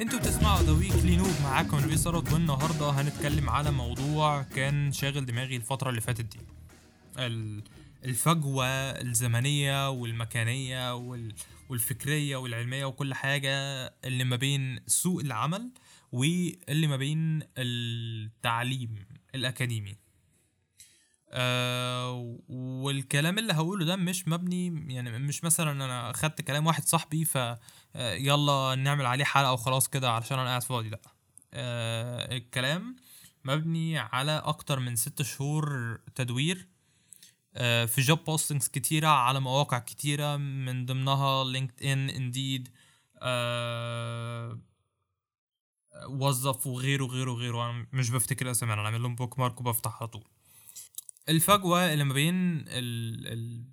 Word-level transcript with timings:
أنتوا 0.00 0.18
بتسمعوا 0.18 0.62
ذا 0.62 0.72
ويكلي 0.72 1.16
نوب 1.16 1.30
معاكم 1.42 1.78
ثروت 1.96 2.32
والنهاردة 2.32 2.90
هنتكلم 2.90 3.50
على 3.50 3.70
موضوع 3.70 4.42
كان 4.42 4.92
شاغل 4.92 5.26
دماغي 5.26 5.56
الفترة 5.56 5.90
اللي 5.90 6.00
فاتت 6.00 6.24
دي. 6.36 6.38
ال- 7.18 7.62
الفجوة 8.04 8.66
الزمنية 8.66 9.90
والمكانية 9.90 10.94
وال- 10.94 11.34
والفكرية 11.68 12.36
والعلمية 12.36 12.84
وكل 12.84 13.14
حاجة 13.14 13.50
اللي 14.04 14.24
ما 14.24 14.36
بين 14.36 14.80
سوق 14.86 15.20
العمل 15.20 15.70
واللي 16.12 16.86
ما 16.86 16.96
بين 16.96 17.42
التعليم 17.58 18.94
الأكاديمي. 19.34 19.96
آه 21.32 22.38
والكلام 22.48 23.38
اللي 23.38 23.52
هقوله 23.52 23.84
ده 23.84 23.96
مش 23.96 24.28
مبني 24.28 24.94
يعني 24.94 25.18
مش 25.18 25.44
مثلا 25.44 25.72
أنا 25.72 26.12
خدت 26.12 26.40
كلام 26.42 26.66
واحد 26.66 26.84
صاحبي 26.84 27.24
ف 27.24 27.36
آه، 27.36 27.58
يلا 28.14 28.74
نعمل 28.74 29.06
عليه 29.06 29.24
حلقة 29.24 29.52
وخلاص 29.52 29.88
كده 29.88 30.10
علشان 30.12 30.38
أنا 30.38 30.48
قاعد 30.48 30.62
فاضي 30.62 30.88
لأ. 30.88 31.00
آه 31.54 32.36
الكلام 32.36 32.96
مبني 33.44 33.98
على 33.98 34.32
أكتر 34.44 34.78
من 34.80 34.96
ست 34.96 35.22
شهور 35.22 35.96
تدوير 36.14 36.68
آه 37.54 37.84
في 37.84 38.00
job 38.00 38.24
postings 38.24 38.68
كتيرة 38.68 39.08
على 39.08 39.40
مواقع 39.40 39.78
كتيرة 39.78 40.36
من 40.36 40.86
ضمنها 40.86 41.44
LinkedIn 41.44 42.10
Indeed 42.10 42.68
آه 43.22 44.58
وظف 46.08 46.66
وغيره 46.66 47.04
وغيره 47.04 47.30
وغيره 47.32 47.70
أنا 47.70 47.86
مش 47.92 48.10
بفتكر 48.10 48.50
اسامي 48.50 48.72
أنا 48.72 48.82
عامل 48.82 49.02
لهم 49.02 49.14
bookmark 49.14 49.60
وبفتح 49.60 49.96
على 50.00 50.08
طول. 50.08 50.24
الفجوة 51.30 51.92
اللي 51.92 52.04
ما 52.04 52.14
بين 52.14 52.34
ال... 52.68 53.26
ال... 53.26 53.64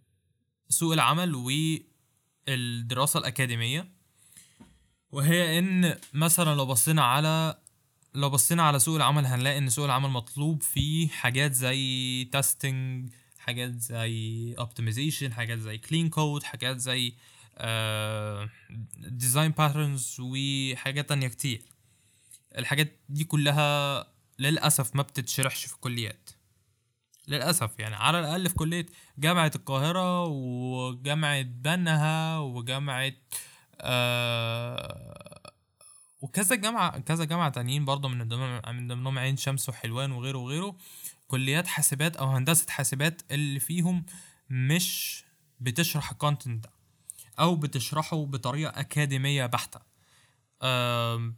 سوق 0.70 0.94
العمل 0.94 1.36
والدراسة 2.48 3.20
الأكاديمية 3.20 3.92
وهي 5.12 5.60
إن 5.60 5.98
مثلا 6.14 6.56
لو 6.56 6.66
بصينا 6.66 7.04
على 7.04 7.58
لو 8.14 8.30
بصينا 8.30 8.64
على 8.64 8.80
سوق 8.80 8.96
العمل 8.96 9.26
هنلاقي 9.26 9.58
إن 9.58 9.70
سوق 9.70 9.86
العمل 9.86 10.10
مطلوب 10.10 10.64
فيه 10.64 11.08
حاجات 11.08 11.54
زي 11.54 12.24
testing 12.26 13.10
حاجات 13.40 13.80
زي 13.80 14.56
optimization 14.60 15.34
حاجات 15.34 15.60
زي 15.60 15.78
clean 15.78 16.10
code 16.10 16.44
حاجات 16.44 16.78
زي 16.78 17.14
design 18.98 19.52
patterns 19.52 20.18
وحاجات 20.20 21.10
تانية 21.10 21.28
كتير. 21.28 21.62
الحاجات 22.58 23.00
دي 23.10 23.24
كلها 23.24 24.08
للأسف 24.40 24.96
ما 24.96 25.04
بتتشرحش 25.04 25.66
في 25.66 25.76
الكليات. 25.76 26.30
للأسف 27.28 27.80
يعني 27.80 27.96
على 27.96 28.20
الأقل 28.20 28.50
في 28.50 28.56
كلية 28.56 28.86
جامعة 29.18 29.52
القاهرة 29.56 30.26
وجامعة 30.26 31.42
بنها 31.42 32.40
وجامعة 32.40 33.12
آه 33.82 35.52
وكذا 36.22 36.56
جامعة 36.56 37.00
كذا 37.00 37.24
جامعة 37.26 37.50
تانيين 37.50 37.86
برضه 37.86 38.10
من 38.10 38.18
من 38.76 38.88
ضمنهم 38.88 39.20
عين 39.20 39.38
شمس 39.38 39.70
وحلوان 39.70 40.12
وغيره 40.12 40.38
وغيره 40.38 40.76
كليات 41.28 41.68
حاسبات 41.68 42.16
أو 42.18 42.28
هندسة 42.28 42.66
حاسبات 42.72 43.22
اللي 43.32 43.60
فيهم 43.60 44.06
مش 44.50 45.24
بتشرح 45.60 46.12
الكونتنت 46.12 46.64
ده 46.64 46.70
أو 47.40 47.56
بتشرحه 47.56 48.26
بطريقة 48.26 48.80
أكاديمية 48.80 49.46
بحتة. 49.46 49.80
آم، 50.64 51.36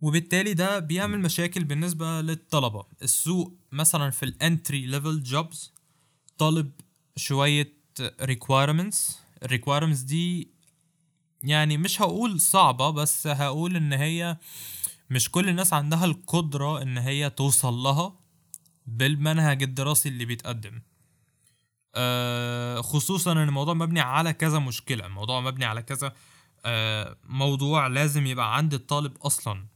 وبالتالي 0.00 0.54
ده 0.54 0.78
بيعمل 0.78 1.18
مشاكل 1.20 1.64
بالنسبة 1.64 2.20
للطلبة. 2.20 2.84
السوق 3.02 3.54
مثلا 3.72 4.10
في 4.10 4.22
ال 4.22 4.33
entry 4.33 4.86
level 4.86 5.22
jobs 5.22 5.72
طالب 6.38 6.72
شوية 7.16 7.72
requirements. 8.22 8.96
requirements 9.44 10.04
دي 10.04 10.50
يعني 11.42 11.76
مش 11.78 12.02
هقول 12.02 12.40
صعبة 12.40 12.90
بس 12.90 13.26
هقول 13.26 13.76
إن 13.76 13.92
هي 13.92 14.36
مش 15.10 15.30
كل 15.30 15.48
الناس 15.48 15.72
عندها 15.72 16.04
القدرة 16.04 16.82
إن 16.82 16.98
هي 16.98 17.30
توصل 17.30 17.74
لها 17.74 18.16
بالمنهج 18.86 19.62
الدراسي 19.62 20.08
اللي 20.08 20.24
بيتقدم. 20.24 20.82
آه 21.94 22.80
خصوصا 22.80 23.32
إن 23.32 23.38
الموضوع 23.48 23.74
مبني 23.74 24.00
على 24.00 24.32
كذا 24.32 24.58
مشكلة. 24.58 25.06
الموضوع 25.06 25.40
مبني 25.40 25.64
على 25.64 25.82
كذا 25.82 26.12
آه 26.64 27.16
موضوع 27.24 27.86
لازم 27.86 28.26
يبقى 28.26 28.56
عند 28.56 28.74
الطالب 28.74 29.16
أصلا. 29.16 29.66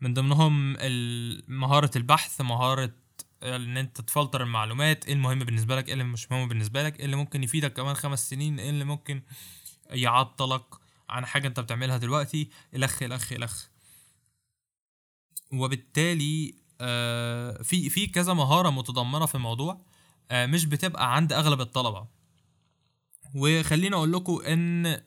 من 0.00 0.14
ضمنهم 0.14 0.72
مهارة 1.48 1.90
البحث 1.96 2.40
مهارة 2.40 2.92
إن 3.42 3.76
أنت 3.76 4.00
تفلتر 4.00 4.42
المعلومات 4.42 5.06
إيه 5.06 5.12
المهم 5.12 5.38
بالنسبة 5.38 5.76
لك 5.76 5.86
إيه 5.86 5.92
اللي 5.92 6.04
مش 6.04 6.30
مهم 6.32 6.48
بالنسبة 6.48 6.82
لك 6.82 6.98
إيه 6.98 7.04
اللي 7.04 7.16
ممكن 7.16 7.42
يفيدك 7.42 7.72
كمان 7.72 7.94
خمس 7.94 8.30
سنين 8.30 8.58
إيه 8.58 8.70
اللي 8.70 8.84
ممكن 8.84 9.22
يعطلك 9.90 10.64
عن 11.08 11.26
حاجة 11.26 11.48
أنت 11.48 11.60
بتعملها 11.60 11.96
دلوقتي 11.96 12.50
إلخ 12.74 13.02
إلخ 13.02 13.32
إلخ. 13.32 13.66
وبالتالي 15.52 16.54
آه، 16.80 17.62
في 17.62 17.90
في 17.90 18.06
كذا 18.06 18.32
مهارة 18.32 18.70
متضمنة 18.70 19.26
في 19.26 19.34
الموضوع 19.34 19.80
آه، 20.30 20.46
مش 20.46 20.64
بتبقى 20.64 21.16
عند 21.16 21.32
أغلب 21.32 21.60
الطلبة. 21.60 22.06
وخليني 23.34 23.94
أقول 23.96 24.12
لكم 24.12 24.40
إن 24.46 25.02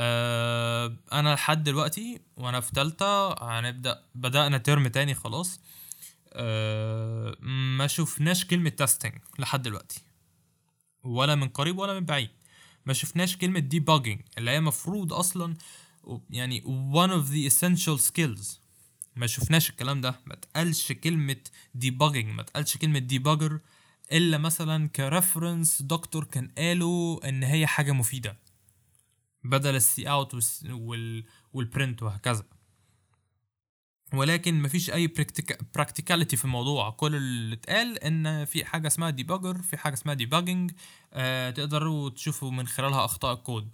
أنا 0.00 1.34
لحد 1.34 1.64
دلوقتي 1.64 2.20
وأنا 2.36 2.60
في 2.60 2.72
تالتة 2.72 3.32
هنبدأ 3.32 4.02
بدأنا 4.14 4.58
ترم 4.58 4.88
تاني 4.88 5.14
خلاص. 5.14 5.60
آه، 6.32 7.36
ما 7.76 7.86
شفناش 7.86 8.44
كلمة 8.44 8.70
تيستنج 8.70 9.12
لحد 9.38 9.62
دلوقتي. 9.62 10.02
ولا 11.04 11.34
من 11.34 11.48
قريب 11.48 11.78
ولا 11.78 11.94
من 11.94 12.04
بعيد. 12.06 12.30
ما 12.86 12.92
شفناش 12.92 13.36
كلمة 13.36 13.68
debugging 13.74 14.38
اللي 14.38 14.50
هي 14.50 14.60
مفروض 14.60 15.12
أصلا 15.12 15.54
يعني 16.30 16.62
one 16.94 17.10
of 17.10 17.28
the 17.32 17.52
essential 17.54 18.00
skills. 18.08 18.46
ما 19.16 19.26
شفناش 19.26 19.70
الكلام 19.70 20.00
ده. 20.00 20.20
ما 20.26 20.34
تقالش 20.34 20.92
كلمة 20.92 21.36
debugging 21.84 22.24
ما 22.24 22.42
تقالش 22.42 22.76
كلمة 22.76 23.06
debugger 23.12 23.52
إلا 24.12 24.38
مثلا 24.38 24.88
ك 24.88 24.97
reference 24.97 25.82
دكتور 25.82 26.24
كان 26.24 26.50
قالوا 26.58 27.28
إن 27.28 27.42
هي 27.42 27.66
حاجة 27.66 27.92
مفيدة. 27.92 28.36
بدل 29.44 29.74
ال 29.76 30.10
cout 30.10 30.34
وال 30.70 31.24
وال 31.52 31.66
print 31.66 32.02
وهكذا. 32.02 32.44
ولكن 34.12 34.62
مفيش 34.62 34.90
أي 34.90 35.12
practicality 35.74 36.36
في 36.36 36.44
الموضوع. 36.44 36.90
كل 36.90 37.14
اللي 37.14 37.54
اتقال 37.54 37.98
إن 37.98 38.44
في 38.44 38.64
حاجة 38.64 38.86
اسمها 38.86 39.10
debugger 39.10 39.62
في 39.62 39.76
حاجة 39.76 39.94
اسمها 39.94 40.14
debugging 40.14 40.72
آه 41.12 41.50
تقدروا 41.50 42.10
تشوفوا 42.10 42.50
من 42.50 42.66
خلالها 42.66 43.04
أخطاء 43.04 43.34
الكود. 43.34 43.70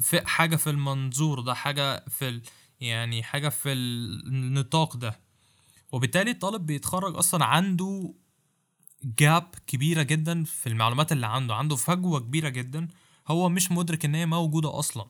في 0.00 0.26
حاجة 0.26 0.56
في 0.56 0.70
المنظور 0.70 1.40
ده 1.40 1.54
حاجة 1.54 2.04
في 2.08 2.42
يعني 2.80 3.22
حاجة 3.22 3.48
في 3.48 3.72
النطاق 3.72 4.96
ده. 4.96 5.20
وبالتالي 5.92 6.30
الطالب 6.30 6.66
بيتخرج 6.66 7.16
أصلا 7.16 7.44
عنده 7.44 8.14
gap 9.04 9.54
كبيرة 9.66 10.02
جدا 10.02 10.44
في 10.44 10.68
المعلومات 10.68 11.12
اللي 11.12 11.26
عنده. 11.26 11.54
عنده 11.54 11.76
فجوة 11.76 12.20
كبيرة 12.20 12.48
جدا 12.48 12.88
هو 13.28 13.48
مش 13.48 13.72
مدرك 13.72 14.04
إن 14.04 14.14
هي 14.14 14.26
موجودة 14.26 14.78
أصلا. 14.78 15.06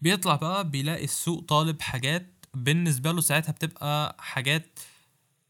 بيطلع 0.00 0.36
بقى 0.36 0.70
بيلاقي 0.70 1.04
السوق 1.04 1.44
طالب 1.44 1.80
حاجات 1.82 2.46
بالنسبة 2.54 3.12
له 3.12 3.20
ساعتها 3.20 3.52
بتبقى 3.52 4.16
حاجات 4.18 4.78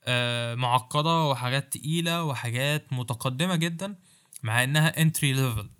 آه، 0.05 0.55
معقدة 0.55 1.25
وحاجات 1.25 1.73
تقيلة 1.77 2.25
وحاجات 2.25 2.93
متقدمة 2.93 3.57
جدا 3.57 3.99
مع 4.43 4.65
إنها 4.65 5.03
entry 5.03 5.33
level 5.33 5.71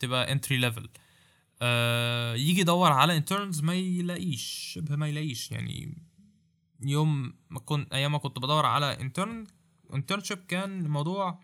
تبقى 0.00 0.32
entry 0.32 0.58
level 0.58 0.88
يجي 2.36 2.60
يدور 2.60 2.92
على 2.92 3.16
interns 3.16 3.60
ما 3.60 3.74
يلاقيش 3.74 4.42
شبه 4.74 4.96
ما 4.96 5.08
يلاقيش. 5.08 5.50
يعني 5.52 6.02
يوم 6.80 7.34
ما 7.50 7.60
كنت 7.60 7.92
أيام 7.92 8.12
ما 8.12 8.18
كنت 8.18 8.38
بدور 8.38 8.66
على 8.66 9.00
intern 9.00 9.46
internship 9.94 10.38
كان 10.38 10.80
الموضوع 10.84 11.40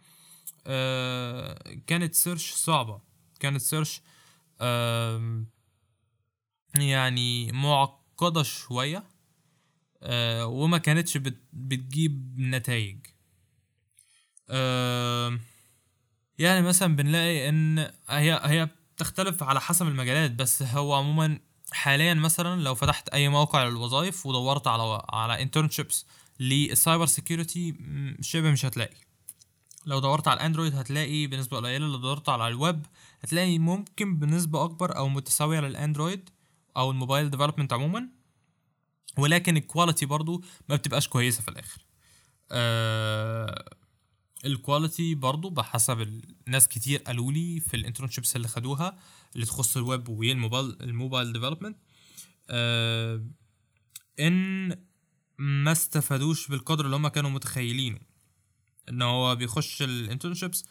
آه، 0.66 1.76
كانت 1.86 2.14
search 2.14 2.52
صعبة. 2.52 3.07
كانت 3.40 3.61
search 3.60 4.02
يعني 6.75 7.52
معقدة 7.52 8.43
شوية 8.43 9.05
آه 10.02 10.46
وما 10.46 10.79
كانتش 10.79 11.17
بت 11.17 11.43
بتجيب 11.52 12.35
نتائج 12.38 12.99
يعني 16.38 16.62
مثلا 16.62 16.96
بنلاقي 16.96 17.49
إن 17.49 17.79
هي 18.08 18.40
هي 18.44 18.69
بتختلف 18.96 19.43
على 19.43 19.61
حسب 19.61 19.88
المجالات 19.88 20.31
بس 20.31 20.62
هو 20.62 20.94
عموما 20.94 21.40
حاليا 21.73 22.14
مثلا 22.14 22.62
لو 22.62 22.75
فتحت 22.75 23.08
أي 23.08 23.29
موقع 23.29 23.64
للوظائف 23.64 24.26
ودورت 24.26 24.67
على 24.67 25.02
على 25.08 25.43
internships 25.42 26.06
لل 26.40 26.59
cyber 26.59 27.06
security 27.06 27.75
شبه 28.20 28.50
مش 28.50 28.64
هتلاقي. 28.64 29.07
لو 29.88 29.99
دورت 29.99 30.29
على 30.29 30.37
ال 30.40 30.45
Android 30.45 30.75
هتلاقي 30.75 31.26
بنسبة 31.26 31.56
قليلة 31.56 31.87
لو 31.87 31.96
دورت 31.96 32.29
على 32.29 32.49
الويب 32.49 32.87
هتلاقي 33.20 33.58
ممكن 33.58 34.19
بنسبة 34.19 34.64
أكبر 34.64 34.96
أو 34.96 35.08
متساوية 35.08 35.61
لل 35.60 35.76
Android 35.76 36.30
أو 36.76 36.90
ال 36.90 36.96
mobile 36.96 37.30
development 37.30 37.72
عموما. 37.73 38.08
ولكن 39.19 39.56
ال 39.56 39.63
quality 39.63 40.06
برضو 40.06 40.44
ما 40.69 40.76
بتبقاش 40.76 41.08
كويسة 41.08 41.43
في 41.43 41.49
الآخر. 41.49 41.87
آه 42.50 43.76
ال 44.44 44.53
quality 44.53 45.14
برضو 45.14 45.50
بحسب 45.50 46.00
الناس 46.46 46.69
كتير 46.69 46.99
قالوا 46.99 47.32
لي 47.32 47.61
في 47.61 47.75
ال 47.75 47.80
internships 47.80 48.36
اللي 48.37 48.49
خدوها 48.49 48.99
اللي 49.35 49.46
تخص 49.46 49.76
ال 49.76 49.84
web 49.84 50.08
وال 50.08 50.25
mobile 50.25 50.76
ال 50.80 50.88
mobile 50.88 51.32
development 51.32 51.76
آه 52.50 53.25
إن 54.20 54.69
ما 55.38 55.73
استفادوش 55.73 56.49
بالقدر 56.49 56.85
اللي 56.85 56.96
هم 56.96 57.08
كانوا 57.08 57.31
متخيلينه. 57.31 58.07
ان 58.88 59.02
هو 59.02 59.37
بيخش 59.37 59.82
ال 59.82 59.89
internships 59.89 60.64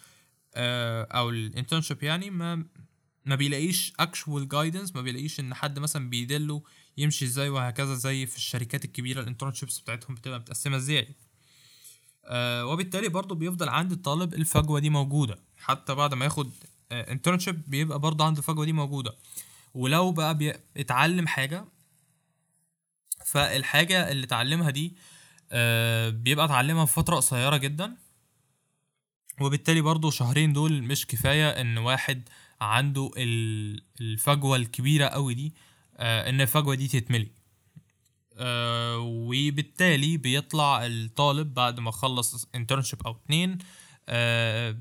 آه 0.55 1.03
أو 1.03 1.29
ال 1.29 1.36
internship 1.36 2.03
يعني 2.03 2.29
ما 2.29 2.65
ما 3.25 3.35
بيلاقيش 3.35 3.93
actual 3.99 4.47
guidance 4.47 4.95
ما 4.95 5.01
بيلاقيش 5.01 5.39
إن 5.39 5.53
حد 5.53 5.79
مثلا 5.79 6.09
بيدله 6.09 6.63
يمشي 6.97 7.25
إزاي 7.25 7.49
وهكذا 7.49 7.93
زي 7.95 8.25
في 8.25 8.37
الشركات 8.37 8.85
الكبيرة 8.85 9.21
ال 9.21 9.26
internships 9.26 9.79
بتاعتهم 9.79 10.15
بتبقى 10.15 10.39
متقسمة 10.39 10.77
إزاي. 10.77 11.15
آه 12.25 12.65
وبالتالي 12.65 13.09
برضو 13.09 13.35
بيفضل 13.35 13.69
عند 13.69 13.91
الطالب 13.91 14.33
الفجوة 14.33 14.79
دي 14.79 14.89
موجودة. 14.89 15.39
حتى 15.57 15.95
بعد 15.95 16.13
ما 16.13 16.25
ياخد 16.25 16.51
انترنشيب 16.91 17.55
آه 17.55 17.63
بيبقى 17.67 17.99
برضو 17.99 18.23
عنده 18.23 18.39
الفجوة 18.39 18.65
دي 18.65 18.73
موجودة. 18.73 19.15
ولو 19.73 20.11
بقى 20.11 20.37
بيتعلم 20.75 21.27
حاجة 21.27 21.65
فالحاجة 23.25 24.11
اللي 24.11 24.23
اتعلمها 24.25 24.69
دي 24.69 24.95
آه 25.51 26.09
بيبقى 26.09 26.45
اتعلمها 26.45 26.85
في 26.85 26.93
فترة 26.93 27.15
قصيرة 27.15 27.57
جدا. 27.57 27.97
وبالتالي 29.41 29.81
برضو 29.81 30.09
شهرين 30.09 30.53
دول 30.53 30.83
مش 30.83 31.05
كفاية 31.07 31.49
إن 31.49 31.77
واحد 31.77 32.29
عنده 32.61 33.11
الفجوة 34.01 34.55
الكبيرة 34.57 35.05
قوي 35.07 35.33
دي 35.33 35.53
آه 35.97 36.29
إن 36.29 36.41
الفجوة 36.41 36.75
دي 36.75 36.87
تتملي. 36.87 37.31
آه 38.37 38.97
وبالتالي 38.99 40.17
بيطلع 40.17 40.85
الطالب 40.85 41.53
بعد 41.53 41.79
ما 41.79 41.91
خلص 41.91 42.47
internship 42.55 43.01
أو 43.03 43.11
اتنين 43.11 43.57
آه 44.09 44.77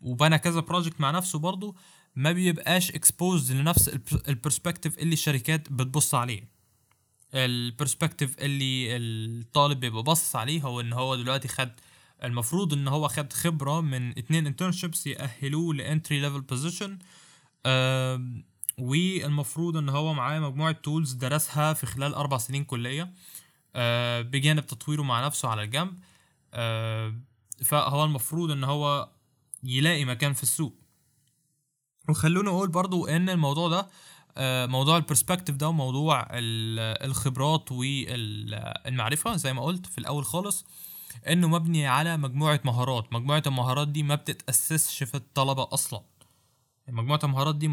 وبنى 0.00 0.38
كذا 0.38 0.60
project 0.60 1.00
مع 1.00 1.10
نفسه 1.10 1.38
برضه 1.38 1.74
ما 2.16 2.32
بيبقاش 2.32 2.90
exposed 2.90 3.52
لنفس 3.52 3.88
ال 4.28 4.34
perspective 4.34 4.98
اللي 4.98 5.12
الشركات 5.12 5.72
بتبص 5.72 6.14
عليه. 6.14 6.48
ال 7.34 7.43
perspective 7.43 8.38
اللي 8.38 8.96
الطالب 8.96 9.80
بيبقى 9.80 10.02
باصص 10.02 10.36
عليه 10.36 10.62
هو 10.62 10.80
إن 10.80 10.92
هو 10.92 11.16
دلوقتي 11.16 11.48
خد 11.48 11.70
المفروض 12.24 12.72
إن 12.72 12.88
هو 12.88 13.08
خد 13.08 13.32
خبرة 13.32 13.80
من 13.80 14.10
اتنين 14.10 14.46
internships 14.46 15.06
يأهلوه 15.06 15.74
ل 15.74 15.82
entry 15.82 16.20
level 16.20 16.40
position 16.40 16.98
والمفروض 18.78 19.76
إن 19.76 19.88
هو 19.88 20.14
معاه 20.14 20.38
مجموعة 20.40 20.72
tools 20.72 21.12
درسها 21.12 21.72
في 21.72 21.86
خلال 21.86 22.14
أربع 22.14 22.38
سنين 22.38 22.64
كلية 22.64 23.12
أه 23.76 24.22
بجانب 24.22 24.66
تطويره 24.66 25.02
مع 25.02 25.26
نفسه 25.26 25.48
على 25.48 25.62
الجنب. 25.62 25.98
أه 26.54 27.14
فهو 27.64 28.04
المفروض 28.04 28.50
إن 28.50 28.64
هو 28.64 29.08
يلاقي 29.64 30.04
مكان 30.04 30.32
في 30.32 30.42
السوق. 30.42 30.74
وخلونا 32.08 32.50
أقول 32.50 32.68
برضو 32.68 33.06
إن 33.06 33.28
الموضوع 33.28 33.68
ده 33.68 33.88
أه 34.36 34.66
موضوع 34.66 34.96
ال 34.96 35.01
perspective 35.01 35.56
ده 35.56 35.68
وموضوع 35.68 36.26
الخبرات 36.30 37.72
والمعرفة 37.72 39.36
زي 39.36 39.52
ما 39.52 39.62
قلت 39.62 39.86
في 39.86 39.98
الأول 39.98 40.24
خالص. 40.24 40.66
إنه 41.28 41.48
مبني 41.48 41.86
على 41.86 42.16
مجموعة 42.16 42.60
مهارات. 42.64 43.12
مجموعة 43.12 43.42
المهارات 43.46 43.88
دي 43.88 44.02
ما 44.02 44.14
بتتأسسش 44.14 45.02
في 45.02 45.14
الطلبة 45.14 45.68
أصلا. 45.72 46.02
مجموعة 46.88 47.20
المهارات 47.24 47.56
دي 47.56 47.68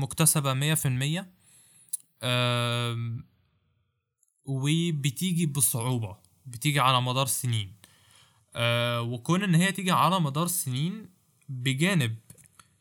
في 0.76 0.88
المية 0.88 1.32
وبتيجي 4.46 5.46
بصعوبة. 5.46 6.18
بتيجي 6.46 6.80
على 6.80 7.02
مدار 7.02 7.26
سنين. 7.26 7.74
أه 8.56 9.02
وكون 9.02 9.44
إن 9.44 9.56
هي 9.56 9.72
تيجي 9.72 9.92
على 9.92 10.20
مدار 10.20 10.48
سنين 10.48 11.10
بجانب 11.50 12.16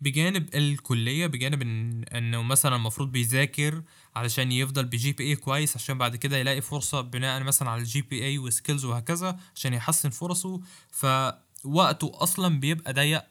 بجانب 0.00 0.54
الكلية 0.54 1.26
بجانب 1.26 1.62
إن 1.62 2.04
إنه 2.04 2.42
مثلا 2.42 2.76
المفروض 2.76 3.12
بيذاكر 3.12 3.82
علشان 4.16 4.52
يفضل 4.52 4.84
ب 4.84 5.12
GPA 5.12 5.36
كويس 5.36 5.76
عشان 5.76 5.98
بعد 5.98 6.16
كده 6.16 6.36
يلاقي 6.36 6.60
فرصة 6.60 7.00
بناء 7.00 7.42
مثلا 7.42 7.70
على 7.70 7.80
ال 7.80 8.02
GPA 8.02 8.24
و 8.24 8.38
skills 8.38 8.84
وهكذا 8.84 9.38
عشان 9.54 9.74
يحسن 9.74 10.10
فرصه. 10.10 10.60
فوقته 10.90 12.12
أصلا 12.14 12.60
بيبقى 12.60 12.92
ضيق 12.92 13.22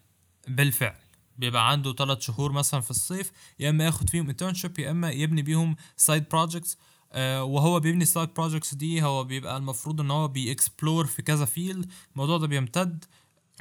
بالفعل. 0.47 0.95
بيبقى 1.37 1.71
عنده 1.71 1.93
ثلاث 1.93 2.19
شهور 2.21 2.51
مثلا 2.51 2.81
في 2.81 2.91
الصيف 2.91 3.31
يا 3.59 3.69
إما 3.69 3.85
ياخد 3.85 4.09
فيهم 4.09 4.29
internship 4.29 4.79
يا 4.79 4.91
إما 4.91 5.11
يبني 5.11 5.41
بيهم 5.41 5.75
side 5.97 6.23
projects 6.31 6.77
آه 7.11 7.43
وهو 7.43 7.79
بيبني 7.79 8.03
ال 8.03 8.08
side 8.08 8.29
projects 8.33 8.73
دي 8.73 9.03
هو 9.03 9.23
بيبقى 9.23 9.57
المفروض 9.57 10.01
إن 10.01 10.11
هو 10.11 10.27
بي 10.27 10.44
explore 10.44 11.05
في 11.05 11.21
كذا 11.21 11.45
field 11.45 11.91
الموضوع 12.13 12.37
ده 12.37 12.47
بيمتد. 12.47 13.05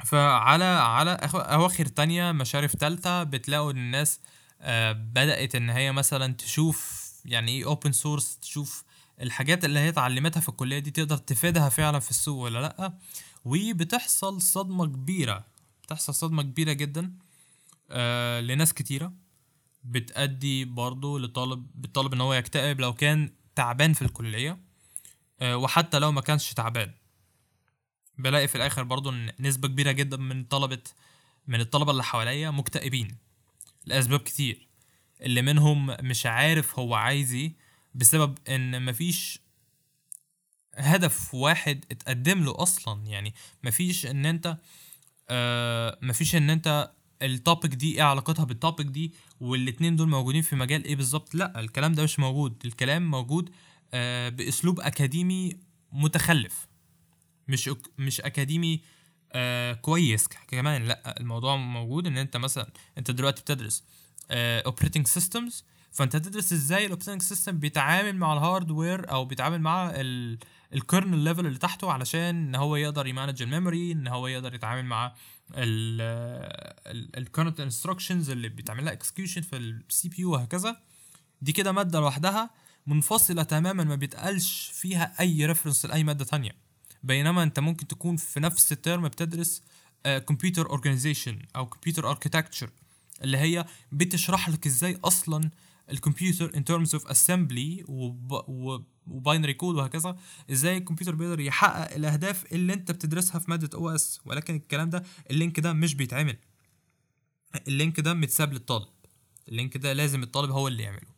فعلى 0.05 0.63
على 0.63 1.11
أواخر 1.35 1.85
تانية 1.85 2.31
مشارف 2.31 2.75
تالتة 2.75 3.23
بتلاقوا 3.23 3.71
ان 3.71 3.77
الناس 3.77 4.19
آه 4.61 4.91
بدأت 4.91 5.55
إن 5.55 5.69
هي 5.69 5.91
مثلا 5.91 6.33
تشوف 6.33 7.09
يعني 7.25 7.51
إيه 7.51 7.65
open 7.65 7.91
source 7.91 8.37
تشوف 8.39 8.83
الحاجات 9.21 9.65
اللي 9.65 9.79
هي 9.79 9.89
اتعلمتها 9.89 10.39
في 10.39 10.49
الكلية 10.49 10.79
دي 10.79 10.91
تقدر 10.91 11.17
تفيدها 11.17 11.69
فعلا 11.69 11.99
في 11.99 12.09
السوق 12.09 12.43
ولا 12.43 12.59
لأ. 12.59 12.93
وبتحصل 13.45 14.41
صدمة 14.41 14.85
كبيرة 14.85 15.45
بتحصل 15.83 16.13
صدمة 16.13 16.43
كبيرة 16.43 16.73
جدا 16.73 17.13
آه 17.89 18.39
لناس 18.41 18.73
كتيرة. 18.73 19.13
بتأدي 19.83 20.65
برضو 20.65 21.17
لطالب 21.17 21.67
بالطالب 21.75 22.13
إن 22.13 22.21
هو 22.21 22.33
يكتئب 22.33 22.81
لو 22.81 22.93
كان 22.93 23.31
تعبان 23.55 23.93
في 23.93 24.01
الكلية 24.01 24.57
آه 25.39 25.57
وحتى 25.57 25.99
لو 25.99 26.11
ما 26.11 26.21
كانش 26.21 26.53
تعبان. 26.53 26.91
بلاقي 28.19 28.47
في 28.47 28.55
الآخر 28.55 28.83
برضو 28.83 29.09
إن 29.09 29.31
نسبة 29.39 29.67
كبيرة 29.67 29.91
جدا 29.91 30.17
من 30.17 30.43
طلبة 30.43 30.81
من 31.47 31.59
الطلبة 31.61 31.91
اللي 31.91 32.03
حواليا 32.03 32.51
مكتئبين 32.51 33.17
لأسباب 33.85 34.19
كتير. 34.19 34.67
اللي 35.21 35.41
منهم 35.41 35.95
مش 36.01 36.25
عارف 36.25 36.79
هو 36.79 36.93
عايز 36.95 37.33
إيه 37.33 37.53
بسبب 37.95 38.37
إن 38.49 38.85
مفيش 38.85 39.39
هدف 40.75 41.33
واحد 41.33 41.85
اتقدم 41.91 42.43
له 42.43 42.63
أصلا. 42.63 43.07
يعني 43.07 43.33
مفيش 43.63 44.05
إن 44.05 44.25
أنت 44.25 44.57
آه 45.29 45.97
مفيش 46.01 46.35
إن 46.35 46.49
أنت 46.49 46.91
ال 47.21 47.29
topic 47.29 47.71
دي 47.71 47.95
إيه 47.95 48.03
علاقتها 48.03 48.45
بال 48.45 48.57
topic 48.57 48.87
دي 48.87 49.13
والاتنين 49.39 49.95
دول 49.95 50.09
موجودين 50.09 50.41
في 50.41 50.55
مجال 50.55 50.83
إيه 50.85 50.95
بالظبط. 50.95 51.35
لأ 51.35 51.59
الكلام 51.59 51.93
ده 51.93 52.03
مش 52.03 52.19
موجود. 52.19 52.61
الكلام 52.65 53.11
موجود 53.11 53.49
آه 53.93 54.29
بأسلوب 54.29 54.79
أكاديمي 54.79 55.57
متخلف. 55.91 56.68
مش 57.49 57.69
مش 57.97 58.21
أكاديمي 58.21 58.81
آه 59.31 59.73
كويس 59.73 60.27
كمان 60.27 60.83
لأ 60.85 61.19
الموضوع 61.19 61.55
موجود 61.55 62.07
إن 62.07 62.17
أنت 62.17 62.37
مثلا 62.37 62.71
أنت 62.97 63.11
دلوقتي 63.11 63.41
بتدرس 63.41 63.83
operating 64.31 65.07
آه 65.07 65.09
systems 65.09 65.65
فأنت 65.91 66.15
تدرس 66.15 66.53
إزاي 66.53 66.85
ال 66.85 66.89
operating 66.89 67.21
system 67.21 67.59
بيتعامل 67.59 68.15
مع 68.15 68.33
ال 68.33 68.42
hardware 68.42 69.11
أو 69.11 69.25
بيتعامل 69.25 69.61
مع 69.61 69.91
ال 70.73 70.79
kernel 70.79 71.17
level 71.17 71.45
اللي 71.45 71.57
تحته 71.59 71.91
علشان 71.91 72.19
إن 72.35 72.55
هو 72.55 72.75
يقدر 72.75 73.07
ي 73.07 73.12
manage 73.12 73.41
ال 73.41 73.48
memory 73.48 73.91
إن 73.91 74.07
هو 74.07 74.27
يقدر 74.27 74.53
يتعامل 74.55 74.85
مع 74.85 75.13
ال 77.17 77.22
current 77.22 77.59
instructions 77.59 78.29
اللي 78.29 78.49
بيتعمل 78.49 78.85
لها 78.85 78.93
execution 78.93 79.41
في 79.41 79.57
ال 79.57 80.09
CPU 80.09 80.31
وهكذا. 80.31 80.81
دي 81.41 81.51
كده 81.51 81.71
مادة 81.71 81.99
لوحدها 81.99 82.49
منفصلة 82.87 83.43
تماما 83.43 83.83
ما 83.83 83.95
بيتقالش 83.95 84.71
فيها 84.73 85.15
أي 85.19 85.45
reference 85.45 85.85
لأي 85.85 86.03
مادة 86.03 86.25
تانية. 86.25 86.68
بينما 87.03 87.43
انت 87.43 87.59
ممكن 87.59 87.87
تكون 87.87 88.15
في 88.17 88.39
نفس 88.39 88.71
الترم 88.71 89.07
بتدرس 89.07 89.61
computer 90.05 90.69
organization 90.69 91.39
أو 91.55 91.65
computer 91.65 92.09
architecture 92.09 92.69
اللي 93.23 93.37
هي 93.37 93.65
بتشرح 93.91 94.49
لك 94.49 94.65
إزاي 94.67 94.99
أصلا 95.03 95.49
الكمبيوتر 95.91 96.51
in 96.57 96.63
terms 96.65 96.95
of 96.95 97.07
assembly 97.07 97.83
و 99.07 99.14
binary 99.14 99.53
code 99.53 99.75
وهكذا 99.75 100.17
إزاي 100.51 100.77
الكمبيوتر 100.77 101.15
بيقدر 101.15 101.39
يحقق 101.39 101.95
الأهداف 101.95 102.53
اللي 102.53 102.73
انت 102.73 102.91
بتدرسها 102.91 103.39
في 103.39 103.51
مادة 103.51 103.77
OS 103.77 104.19
ولكن 104.25 104.55
الكلام 104.55 104.89
ده 104.89 105.03
ال 105.31 105.37
link 105.37 105.59
ده 105.59 105.73
مش 105.73 105.95
بيتعمل. 105.95 106.37
ال 107.67 107.73
link 107.73 107.99
ده 107.99 108.13
متساب 108.13 108.53
للطالب. 108.53 108.87
ال 109.47 109.53
link 109.53 109.77
ده 109.77 109.93
لازم 109.93 110.23
الطالب 110.23 110.51
هو 110.51 110.67
اللي 110.67 110.83
يعمله. 110.83 111.09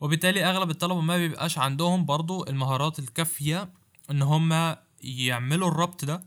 وبالتالي 0.00 0.44
أغلب 0.44 0.70
الطلبة 0.70 1.00
ما 1.00 1.16
بيبقاش 1.16 1.58
عندهم 1.58 2.04
برضو 2.06 2.44
المهارات 2.46 2.98
الكافية 2.98 3.72
إن 4.10 4.22
هم 4.22 4.76
يعملوا 5.02 5.68
الربط 5.68 6.04
ده 6.04 6.24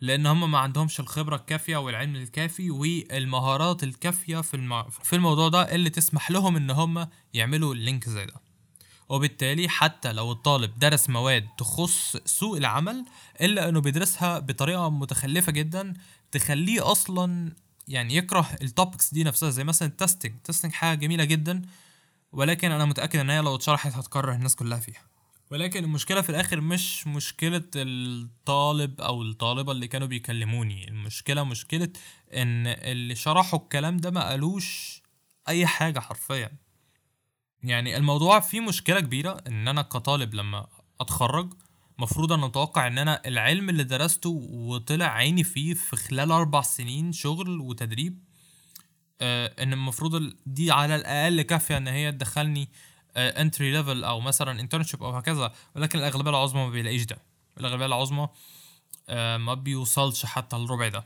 لأن 0.00 0.26
هم 0.26 0.50
ما 0.50 0.58
عندهمش 0.58 1.00
الخبرة 1.00 1.36
الكافية 1.36 1.76
والعلم 1.76 2.16
الكافي 2.16 2.70
والمهارات 2.70 3.82
الكافية 3.82 4.40
في 4.40 4.54
الم... 4.54 4.82
في 4.90 5.16
الموضوع 5.16 5.48
ده 5.48 5.74
اللي 5.74 5.90
تسمح 5.90 6.30
لهم 6.30 6.56
إن 6.56 6.70
هم 6.70 7.08
يعملوا 7.34 7.74
ال 7.74 7.81
link 7.81 8.08
زي 8.08 8.26
ده. 8.26 8.34
وبالتالي 9.08 9.68
حتى 9.68 10.12
لو 10.12 10.32
الطالب 10.32 10.78
درس 10.78 11.10
مواد 11.10 11.48
تخص 11.58 12.16
سوق 12.16 12.56
العمل 12.56 13.04
إلا 13.40 13.68
إنه 13.68 13.80
بيدرسها 13.80 14.38
بطريقة 14.38 14.90
متخلفة 14.90 15.52
جدا 15.52 15.94
تخليه 16.32 16.90
أصلا 16.92 17.52
يعني 17.88 18.16
يكره 18.16 18.48
ال 18.62 18.69
topics 18.69 19.14
دي 19.14 19.24
نفسها. 19.24 19.50
زي 19.50 19.64
مثلا 19.64 19.88
ال 19.88 19.93
testing 19.93 20.32
ال 20.32 20.37
testing 20.37 20.72
حاجة 20.72 20.98
جميلة 20.98 21.24
جدا 21.24 21.62
ولكن 22.32 22.72
أنا 22.72 22.84
متأكد 22.84 23.18
إن 23.18 23.30
هي 23.30 23.40
لو 23.40 23.54
اتشرحت 23.54 23.92
هتكره 23.92 24.34
الناس 24.34 24.56
كلها 24.56 24.78
فيها. 24.78 25.02
ولكن 25.50 25.84
المشكلة 25.84 26.20
في 26.20 26.30
الآخر 26.30 26.60
مش 26.60 27.06
مشكلة 27.06 27.62
الطالب 27.76 29.00
أو 29.00 29.22
الطالبة 29.22 29.72
اللي 29.72 29.88
كانوا 29.88 30.06
بيكلموني. 30.08 30.88
المشكلة 30.88 31.44
مشكلة 31.44 31.88
إن 32.34 32.66
اللي 32.66 33.14
شرحوا 33.14 33.58
الكلام 33.58 33.96
ده 33.96 34.10
ما 34.10 34.28
قالوش 34.28 35.02
أي 35.48 35.66
حاجة 35.66 36.00
حرفيا. 36.00 36.50
يعني 37.62 37.96
الموضوع 37.96 38.40
فيه 38.40 38.60
مشكلة 38.60 39.00
كبيرة 39.00 39.42
إن 39.46 39.68
أنا 39.68 39.82
كطالب 39.82 40.34
لما 40.34 40.66
أتخرج 41.00 41.54
مفروض 41.98 42.32
أنا 42.32 42.46
أتوقع 42.46 42.86
إن 42.86 42.98
أنا 42.98 43.22
العلم 43.26 43.68
اللي 43.68 43.84
درسته 43.84 44.30
وطلع 44.50 45.06
عيني 45.06 45.44
فيه 45.44 45.74
في 45.74 45.96
خلال 45.96 46.32
أربع 46.32 46.60
سنين 46.62 47.12
شغل 47.12 47.60
وتدريب 47.60 48.24
آه 49.20 49.54
إن 49.62 49.72
المفروض 49.72 50.32
دي 50.46 50.70
على 50.70 50.96
الأقل 50.96 51.42
كافية 51.42 51.76
إن 51.76 51.88
هي 51.88 52.12
تدخلني 52.12 52.68
entry 53.16 53.68
آه 53.68 53.72
level 53.72 54.04
أو 54.04 54.20
مثلا 54.20 54.60
internship 54.60 55.02
أو 55.02 55.10
هكذا 55.10 55.52
ولكن 55.76 55.98
الأغلبية 55.98 56.30
العظمى 56.30 56.64
ما 56.64 56.70
بيلاقيش 56.70 57.04
ده. 57.04 57.18
الأغلبية 57.60 57.86
العظمى 57.86 58.28
آه 59.08 59.36
ما 59.36 59.54
بيوصلش 59.54 60.26
حتى 60.26 60.56
الربع 60.56 60.88
ده. 60.88 61.04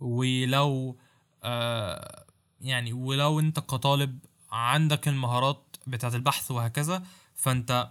ولو 0.00 0.96
آه 1.44 2.24
يعني 2.60 2.92
ولو 2.92 3.40
أنت 3.40 3.60
كطالب 3.60 4.18
عندك 4.52 5.08
المهارات 5.08 5.76
بتاعت 5.86 6.14
البحث 6.14 6.50
وهكذا 6.50 7.02
فأنت 7.34 7.90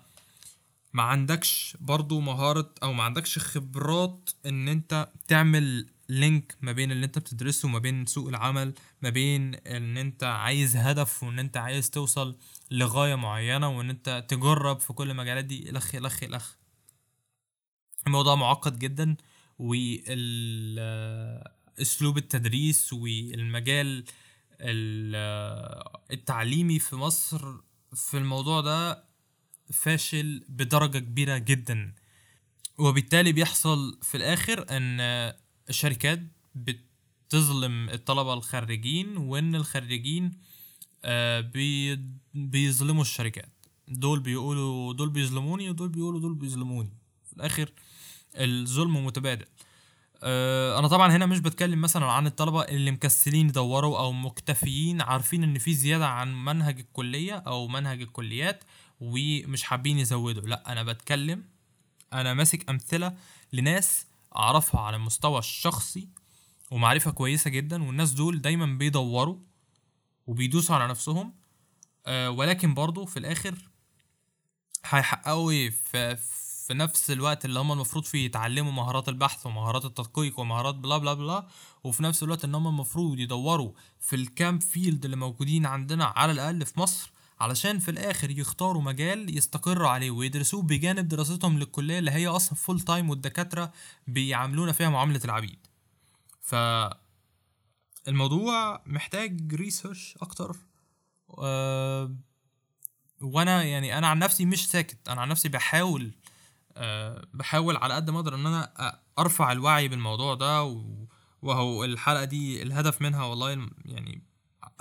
ما 0.93 1.03
عندكش 1.03 1.77
برضو 1.79 2.19
مهارة 2.19 2.71
أو 2.83 2.93
ما 2.93 3.03
عندكش 3.03 3.39
خبرات 3.39 4.29
إن 4.45 4.67
أنت 4.67 5.09
تعمل 5.27 5.87
link 6.09 6.57
ما 6.61 6.71
بين 6.71 6.91
اللي 6.91 7.05
انت 7.05 7.19
بتدرسه 7.19 7.67
وما 7.67 7.79
بين 7.79 8.05
سوق 8.05 8.27
العمل 8.27 8.73
ما 9.01 9.09
بين 9.09 9.55
ان 9.55 9.97
انت 9.97 10.23
عايز 10.23 10.75
هدف 10.75 11.23
وان 11.23 11.39
انت 11.39 11.57
عايز 11.57 11.89
توصل 11.89 12.37
لغاية 12.71 13.15
معينة 13.15 13.77
وان 13.77 13.89
انت 13.89 14.25
تجرب 14.29 14.79
في 14.79 14.93
كل 14.93 15.11
المجالات 15.11 15.45
دي 15.45 15.69
الخ 15.69 15.95
الخ 15.95 16.23
الخ 16.23 16.55
الموضوع 18.07 18.35
معقد 18.35 18.79
جدا 18.79 19.15
والأسلوب 19.59 20.97
التدريس 22.17 22.93
والمجال 22.93 24.05
التعليمي 26.11 26.79
في 26.79 26.95
مصر 26.95 27.53
في 27.95 28.17
الموضوع 28.17 28.61
ده 28.61 29.03
فاشل 29.73 30.45
بدرجة 30.49 30.97
كبيرة 30.99 31.37
جدا. 31.37 31.93
وبالتالي 32.77 33.31
بيحصل 33.31 33.99
في 34.01 34.17
الآخر 34.17 34.65
أن 34.69 34.99
الشركات 35.69 36.19
بتظلم 36.55 37.89
الطلبة 37.89 38.33
الخريجين 38.33 39.17
وأن 39.17 39.55
الخريجين 39.55 40.31
آه، 41.05 41.51
بيظلموا 42.33 43.01
الشركات. 43.01 43.49
دول 43.87 44.19
بيقولوا 44.19 44.93
دول 44.93 45.09
بيظلموني 45.09 45.69
ودول 45.69 45.89
بيقولوا 45.89 46.19
دول 46.19 46.33
بيظلموني. 46.33 46.89
في 47.25 47.33
الآخر 47.33 47.71
الظلم 48.35 49.05
متبادل. 49.05 49.45
آه، 50.23 50.79
أنا 50.79 50.87
طبعا 50.87 51.11
هنا 51.11 51.25
مش 51.25 51.39
بتكلم 51.39 51.81
مثلا 51.81 52.05
عن 52.05 52.27
الطلبة 52.27 52.61
اللي 52.61 52.91
مكسلين 52.91 53.49
يدوروا 53.49 53.99
أو 53.99 54.11
مكتفيين 54.11 55.01
عارفين 55.01 55.43
إن 55.43 55.57
في 55.57 55.73
زيادة 55.73 56.07
عن 56.07 56.45
منهج 56.45 56.79
الكلية 56.79 57.33
أو 57.33 57.67
منهج 57.67 58.01
الكليات 58.01 58.63
ومش 59.01 59.63
حابين 59.63 59.99
يزودوا. 59.99 60.41
لأ 60.47 60.71
أنا 60.71 60.83
بتكلم 60.83 61.43
أنا 62.13 62.33
ماسك 62.33 62.69
أمثلة 62.69 63.17
لناس 63.53 64.05
أعرفها 64.37 64.81
على 64.81 64.95
المستوى 64.95 65.39
الشخصي 65.39 66.09
ومعرفة 66.71 67.11
كويسة 67.11 67.49
جدا 67.49 67.83
والناس 67.83 68.11
دول 68.11 68.41
دايما 68.41 68.65
بيدوروا 68.65 69.37
وبيدوسوا 70.27 70.75
على 70.75 70.87
نفسهم 70.87 71.33
أه 72.05 72.29
ولكن 72.29 72.73
برضو 72.73 73.05
في 73.05 73.17
الآخر 73.19 73.69
هيحققوا 74.85 75.51
إيه؟ 75.51 75.69
في, 75.69 76.15
في 76.67 76.73
نفس 76.73 77.11
الوقت 77.11 77.45
اللي 77.45 77.59
هم 77.59 77.71
المفروض 77.71 78.03
فيه 78.05 78.25
يتعلموا 78.25 78.71
مهارات 78.71 79.09
البحث 79.09 79.45
ومهارات 79.45 79.85
التدقيق 79.85 80.39
ومهارات 80.39 80.75
بلا 80.75 80.97
بلا 80.97 81.13
بلا 81.13 81.47
وفي 81.83 82.03
نفس 82.03 82.23
الوقت 82.23 82.43
إن 82.45 82.55
هم 82.55 82.67
المفروض 82.67 83.19
يدوروا 83.19 83.71
في 83.99 84.15
الكام 84.15 84.59
فيلد 84.59 85.05
اللي 85.05 85.17
موجودين 85.17 85.65
عندنا 85.65 86.05
على 86.05 86.31
الأقل 86.31 86.65
في 86.65 86.79
مصر 86.79 87.11
علشان 87.39 87.79
في 87.79 87.91
الآخر 87.91 88.29
يختاروا 88.31 88.81
مجال 88.81 89.37
يستقروا 89.37 89.89
عليه 89.89 90.11
ويدرسوه 90.11 90.61
بجانب 90.61 91.07
دراستهم 91.07 91.59
للكلية 91.59 91.99
اللي 91.99 92.11
هي 92.11 92.27
أصلا 92.27 92.55
full 92.55 92.79
time 92.81 93.09
والدكاترة 93.09 93.71
بيعاملونا 94.07 94.71
فيها 94.71 94.89
معاملة 94.89 95.21
العبيد. 95.25 95.67
ف 96.41 96.55
الموضوع 98.07 98.81
محتاج 98.85 99.53
research 99.55 100.17
أكتر. 100.21 100.57
أه 101.39 102.15
وأنا 103.21 103.63
يعني 103.63 103.97
أنا 103.97 104.07
عن 104.07 104.19
نفسي 104.19 104.45
مش 104.45 104.69
ساكت. 104.69 105.09
أنا 105.09 105.21
عن 105.21 105.29
نفسي 105.29 105.49
بحاول 105.49 106.11
أه 106.77 107.27
بحاول 107.33 107.77
على 107.77 107.93
قد 107.93 108.09
ما 108.09 108.19
أقدر 108.19 108.35
إن 108.35 108.45
أنا 108.45 108.99
أرفع 109.19 109.51
الوعي 109.51 109.87
بالموضوع 109.87 110.33
ده 110.33 110.63
وهو 111.41 111.83
الحلقة 111.83 112.23
دي 112.23 112.61
الهدف 112.61 113.01
منها 113.01 113.23
والله 113.23 113.67
يعني 113.85 114.21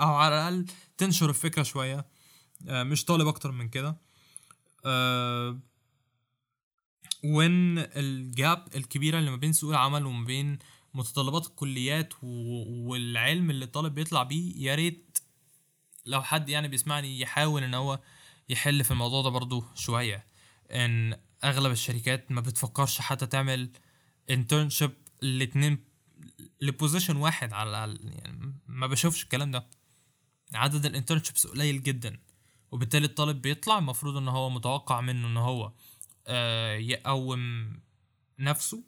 أو 0.00 0.14
على 0.14 0.34
الأقل 0.34 0.66
تنشر 0.99 1.28
الفكرة 1.30 1.62
شوية. 1.62 2.13
مش 2.61 3.04
طالب 3.04 3.26
أكتر 3.26 3.52
من 3.52 3.68
كده. 3.68 3.96
آه، 4.84 5.58
وإن 7.24 7.78
ال 7.78 8.01
gap 8.01 8.68
الكبيرة 8.75 9.18
اللي 9.18 9.30
ما 9.30 9.37
بين 9.37 9.52
سوق 9.52 9.70
العمل 9.70 10.06
وما 10.06 10.25
بين 10.25 10.58
متطلبات 10.94 11.46
الكليات 11.46 12.14
والعلم 12.23 13.50
اللي 13.50 13.64
الطالب 13.64 13.94
بيطلع 13.94 14.23
بيه 14.23 14.52
يا 14.56 14.75
ريت 14.75 15.18
لو 16.06 16.23
حد 16.23 16.49
يعني 16.49 16.68
بيسمعني 16.68 17.20
يحاول 17.20 17.62
إن 17.62 17.75
هو 17.75 18.00
يحل 18.49 18.84
في 18.84 18.90
الموضوع 18.90 19.23
ده 19.23 19.28
برضو 19.28 19.64
شوية. 19.75 20.26
إن 20.70 21.16
أغلب 21.44 21.73
الشركات 21.73 22.30
ما 22.32 22.40
بتفكرش 22.40 23.00
حتى 23.00 23.26
تعمل 23.26 23.70
internship 24.30 24.90
الاتنين 25.23 25.84
ل 26.60 26.67
position 26.67 27.16
واحد 27.16 27.52
على 27.52 27.99
يعني 28.02 28.54
ما 28.66 28.87
بشوفش 28.87 29.23
الكلام 29.23 29.50
ده. 29.50 29.66
عدد 30.54 30.87
ال 30.86 30.91
internships 30.91 31.46
قليل 31.46 31.82
جدا. 31.82 32.18
وبالتالي 32.74 33.06
الطالب 33.06 33.42
بيطلع 33.42 33.78
المفروض 33.78 34.16
إن 34.16 34.28
هو 34.28 34.50
متوقع 34.50 35.00
منه 35.00 35.28
إن 35.28 35.36
هو 35.36 35.72
آه 36.26 36.76
يقوم 36.76 37.72
نفسه 38.38 38.84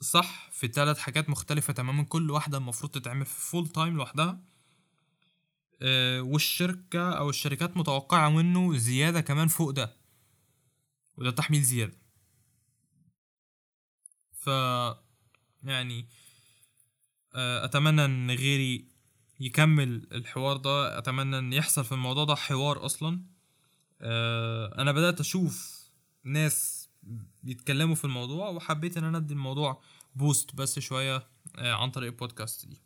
صح 0.00 0.50
في 0.52 0.68
ثلاث 0.68 0.98
حاجات 0.98 1.30
مختلفة 1.30 1.72
تماما 1.72 2.02
كل 2.02 2.30
واحدة 2.30 2.58
المفروض 2.58 2.92
تتعمل 2.92 3.26
في 3.26 3.40
full 3.50 3.68
time 3.68 3.96
لوحدها. 3.96 4.40
آه 5.82 6.20
والشركة 6.22 7.12
أو 7.12 7.30
الشركات 7.30 7.76
متوقعة 7.76 8.28
منه 8.30 8.76
زيادة 8.76 9.20
كمان 9.20 9.48
فوق 9.48 9.70
ده 9.70 9.96
وده 11.16 11.30
تحميل 11.30 11.62
زيادة. 11.62 11.96
ف 14.32 14.46
يعني 15.62 16.08
آه 17.34 17.64
أتمنى 17.64 18.04
إن 18.04 18.30
غيري 18.30 18.89
يكمل 19.40 20.06
الحوار 20.12 20.56
ده. 20.56 20.98
أتمنى 20.98 21.38
إن 21.38 21.52
يحصل 21.52 21.84
في 21.84 21.92
الموضوع 21.92 22.24
ده 22.24 22.34
حوار 22.34 22.86
أصلا. 22.86 23.22
آه 24.00 24.80
أنا 24.82 24.92
بدأت 24.92 25.20
أشوف 25.20 25.80
ناس 26.24 26.88
بيتكلموا 27.42 27.94
في 27.94 28.04
الموضوع 28.04 28.48
وحبيت 28.48 28.96
إن 28.96 29.04
أنا 29.04 29.18
أدي 29.18 29.34
الموضوع 29.34 29.82
بوست 30.14 30.54
بس 30.54 30.78
شوية 30.78 31.26
آه 31.58 31.72
عن 31.72 31.90
طريق 31.90 32.10
البودكاست 32.10 32.66
دي. 32.66 32.82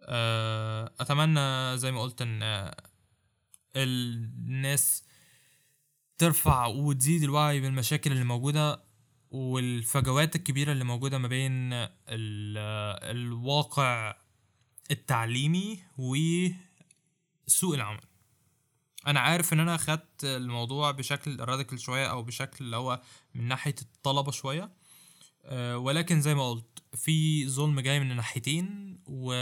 آه 0.00 0.92
أتمنى 1.00 1.78
زي 1.78 1.92
ما 1.92 2.02
قلت 2.02 2.22
إن 2.22 2.70
الناس 3.76 5.04
ترفع 6.18 6.66
وتزيد 6.66 7.22
الوعي 7.22 7.60
بالمشاكل 7.60 8.12
اللي 8.12 8.24
موجودة 8.24 8.84
والفجوات 9.30 10.36
الكبيرة 10.36 10.72
اللي 10.72 10.84
موجودة 10.84 11.18
ما 11.18 11.28
بين 11.28 11.70
الواقع 13.10 14.16
التعليمي 14.90 15.78
وسوق 15.98 17.74
العمل. 17.74 18.00
أنا 19.06 19.20
عارف 19.20 19.52
إن 19.52 19.60
أنا 19.60 19.76
خدت 19.76 20.24
الموضوع 20.24 20.90
بشكل 20.90 21.40
راديكال 21.40 21.80
شوية 21.80 22.06
أو 22.06 22.22
بشكل 22.22 22.64
اللي 22.64 22.76
هو 22.76 23.00
من 23.34 23.48
ناحية 23.48 23.74
الطلبة 23.82 24.32
شوية 24.32 24.70
أه 25.44 25.78
ولكن 25.78 26.20
زي 26.20 26.34
ما 26.34 26.50
قلت 26.50 26.82
في 26.94 27.48
ظلم 27.48 27.80
جاي 27.80 28.00
من 28.00 28.10
الناحيتين 28.10 28.98
و 29.06 29.34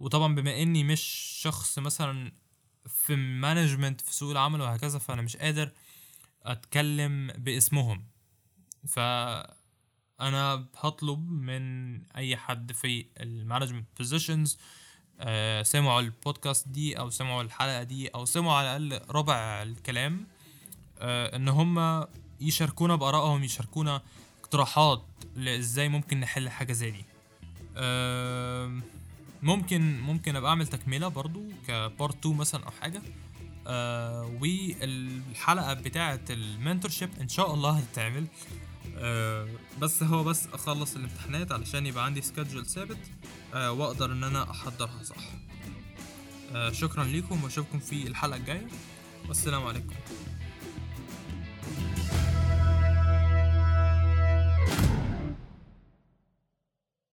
وطبعا 0.00 0.34
بما 0.34 0.62
إني 0.62 0.84
مش 0.84 1.00
شخص 1.42 1.78
مثلا 1.78 2.32
في 2.86 3.16
management 3.16 4.00
في 4.00 4.14
سوق 4.14 4.30
العمل 4.30 4.60
وهكذا 4.60 4.98
فأنا 4.98 5.22
مش 5.22 5.36
قادر 5.36 5.72
أتكلم 6.42 7.32
باسمهم. 7.38 8.04
ف 8.88 8.98
أنا 10.20 10.66
هطلب 10.76 11.30
من 11.30 11.96
أي 12.16 12.36
حد 12.36 12.72
في 12.72 13.06
ال 13.20 13.26
management 13.26 13.86
positions 13.98 14.58
آه، 15.20 15.62
سمعوا 15.62 16.00
البودكاست 16.00 16.68
دي 16.68 16.98
أو 16.98 17.10
سمعوا 17.10 17.42
الحلقة 17.42 17.82
دي 17.82 18.08
أو 18.08 18.24
سمعوا 18.24 18.52
على 18.54 18.76
الأقل 18.76 19.12
ربع 19.14 19.62
الكلام 19.62 20.26
آه، 20.98 21.36
إن 21.36 21.48
هم 21.48 22.04
يشاركونا 22.40 22.96
بآرائهم 22.96 23.44
يشاركونا 23.44 24.02
اقتراحات 24.40 25.02
لإزاي 25.36 25.88
ممكن 25.88 26.20
نحل 26.20 26.48
حاجة 26.48 26.72
زي 26.72 26.90
دي. 26.90 27.04
آه، 27.76 28.80
ممكن 29.42 30.00
ممكن 30.00 30.36
أبقى 30.36 30.50
أعمل 30.50 30.66
تكملة 30.66 31.08
برضو 31.08 31.42
كبارت 31.68 32.16
2 32.26 32.36
مثلا 32.36 32.64
أو 32.64 32.70
حاجة. 32.70 33.02
والحلقة 34.40 35.74
بتاعة 35.74 36.20
المنتورشيب 36.30 37.10
إن 37.20 37.28
شاء 37.28 37.54
الله 37.54 37.70
هتتعمل. 37.70 38.26
آه 38.98 39.48
بس 39.80 40.02
هو 40.02 40.24
بس 40.24 40.46
أخلص 40.52 40.96
الامتحانات 40.96 41.52
علشان 41.52 41.86
يبقى 41.86 42.04
عندي 42.04 42.22
سكادجول 42.22 42.66
ثابت 42.66 42.98
آه 43.54 43.72
وأقدر 43.72 44.12
إن 44.12 44.24
أنا 44.24 44.50
أحضرها 44.50 45.02
صح. 45.02 45.16
آه 46.54 46.72
شكرا 46.72 47.04
لكم 47.04 47.44
وأشوفكم 47.44 47.78
في 47.78 48.06
الحلقة 48.06 48.36
الجاية. 48.36 48.66
والسلام 49.28 49.66
عليكم. 49.66 49.94